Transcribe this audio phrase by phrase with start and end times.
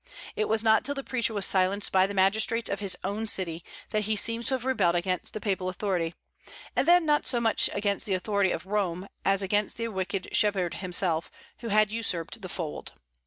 [0.35, 3.63] It was not till the preacher was silenced by the magistrates of his own city,
[3.91, 6.15] that he seems to have rebelled against the papal authority;
[6.75, 10.73] and then not so much against the authority of Rome as against the wicked shepherd
[10.73, 11.29] himself,
[11.59, 12.93] who had usurped the fold.